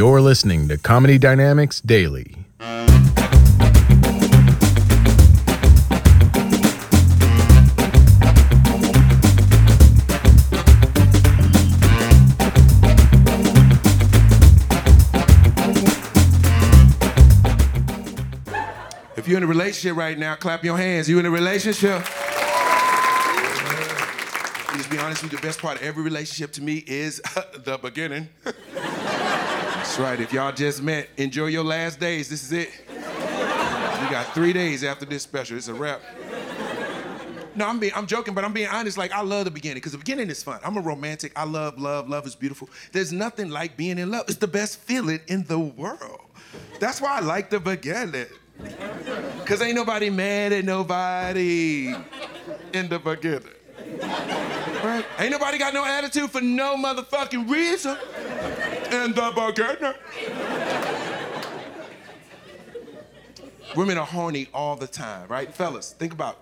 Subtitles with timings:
[0.00, 2.34] You're listening to Comedy Dynamics Daily.
[19.18, 21.10] If you're in a relationship right now, clap your hands.
[21.10, 22.02] You in a relationship?
[24.72, 27.20] Just be honest with you, the best part of every relationship to me is
[27.52, 28.30] the beginning.
[29.90, 30.20] That's right.
[30.20, 32.28] If y'all just met, enjoy your last days.
[32.28, 32.70] This is it.
[32.88, 35.56] You got three days after this special.
[35.56, 36.00] It's a wrap.
[37.56, 38.96] No, I'm being, I'm joking, but I'm being honest.
[38.96, 40.60] Like I love the beginning because the beginning is fun.
[40.62, 41.32] I'm a romantic.
[41.34, 42.08] I love love.
[42.08, 42.70] Love is beautiful.
[42.92, 44.26] There's nothing like being in love.
[44.28, 46.20] It's the best feeling in the world.
[46.78, 48.26] That's why I like the beginning.
[49.44, 51.96] Cause ain't nobody mad at nobody
[52.72, 53.42] in the beginning.
[54.84, 55.04] Right?
[55.18, 57.98] Ain't nobody got no attitude for no motherfucking reason
[58.92, 59.94] in the beginning.
[63.76, 65.52] Women are horny all the time, right?
[65.54, 66.38] Fellas, think about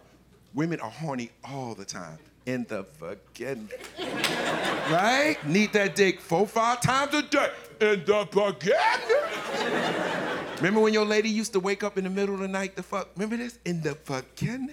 [0.55, 3.69] women are horny all the time in the beginning.
[4.91, 5.37] Right?
[5.47, 9.29] Need that dick four, five times a day in the beginning.
[10.57, 12.83] Remember when your lady used to wake up in the middle of the night to
[12.83, 13.11] fuck?
[13.15, 13.59] Remember this?
[13.67, 14.71] In the beginning?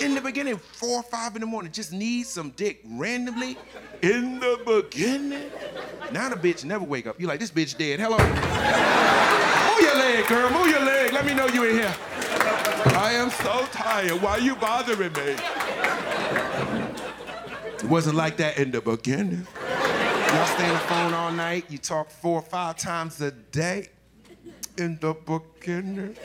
[0.00, 3.56] In the beginning, four or five in the morning, just need some dick randomly
[4.02, 5.50] in the beginning.
[6.12, 7.20] Now the bitch never wake up.
[7.20, 8.00] You like, this bitch dead.
[8.00, 8.18] Hello.
[8.18, 10.50] Move your leg, girl.
[10.50, 11.12] Move your leg.
[11.12, 11.94] Let me know you in here.
[12.96, 14.20] I am so tired.
[14.22, 15.36] Why you bothering me?
[17.76, 19.46] It wasn't like that in the beginning.
[20.34, 21.64] Y'all stay on the phone all night.
[21.70, 23.88] You talk four or five times a day
[24.78, 26.16] in the beginning.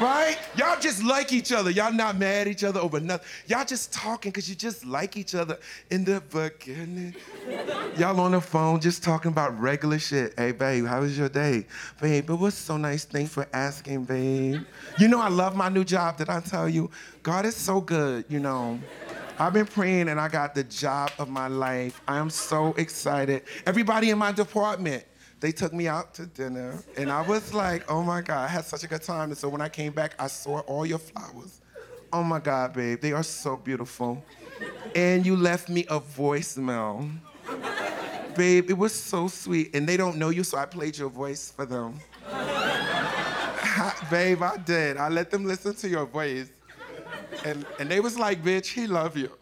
[0.00, 0.38] Right?
[0.72, 1.70] Y'all just like each other.
[1.70, 3.28] Y'all not mad at each other over nothing.
[3.46, 5.58] Y'all just talking because you just like each other
[5.90, 7.14] in the beginning.
[7.98, 10.32] Y'all on the phone just talking about regular shit.
[10.38, 11.66] Hey, babe, how was your day?
[12.00, 13.04] Babe, it was so nice.
[13.04, 14.62] Thanks for asking, babe.
[14.98, 16.16] You know, I love my new job.
[16.16, 16.90] Did I tell you?
[17.22, 18.80] God is so good, you know.
[19.38, 22.00] I've been praying and I got the job of my life.
[22.08, 23.42] I am so excited.
[23.66, 25.04] Everybody in my department,
[25.42, 28.64] they took me out to dinner, and I was like, oh my God, I had
[28.64, 29.30] such a good time.
[29.30, 31.60] And so when I came back, I saw all your flowers.
[32.12, 34.24] Oh my God, babe, they are so beautiful.
[34.94, 37.10] And you left me a voicemail.
[38.36, 39.74] babe, it was so sweet.
[39.74, 41.98] And they don't know you, so I played your voice for them.
[44.10, 44.96] babe, I did.
[44.96, 46.50] I let them listen to your voice.
[47.44, 49.32] And, and they was like, bitch, he love you.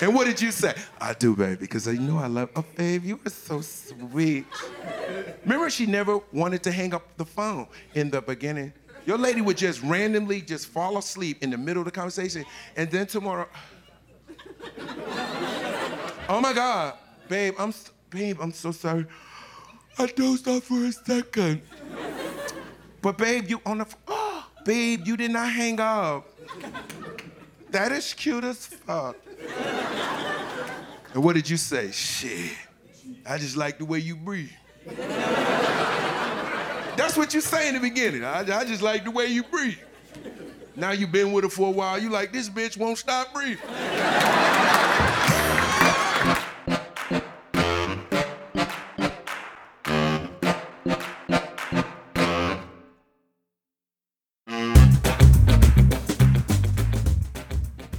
[0.00, 0.74] And what did you say?
[1.00, 2.50] I do, baby, because uh, you know I love.
[2.56, 4.44] Oh, babe, you were so sweet.
[5.44, 8.72] Remember, she never wanted to hang up the phone in the beginning.
[9.06, 12.44] Your lady would just randomly just fall asleep in the middle of the conversation,
[12.76, 13.48] and then tomorrow.
[16.28, 16.94] oh my God,
[17.28, 17.72] babe, I'm
[18.10, 19.06] babe, I'm so sorry.
[19.98, 21.62] I dozed off for a second.
[23.00, 23.86] But babe, you on the.
[24.08, 26.26] Oh, babe, you did not hang up.
[27.70, 29.16] That is cute as fuck.
[31.14, 31.90] And what did you say?
[31.92, 32.52] Shit,
[33.24, 34.50] I just like the way you breathe.
[36.96, 38.24] That's what you say in the beginning.
[38.24, 39.78] I, I just like the way you breathe.
[40.76, 43.58] Now you've been with her for a while, you like, this bitch won't stop breathing.